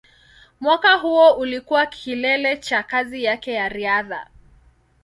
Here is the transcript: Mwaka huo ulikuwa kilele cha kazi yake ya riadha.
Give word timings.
Mwaka 0.59 0.95
huo 0.97 1.33
ulikuwa 1.33 1.85
kilele 1.85 2.57
cha 2.57 2.83
kazi 2.83 3.23
yake 3.23 3.53
ya 3.53 3.69
riadha. 3.69 4.27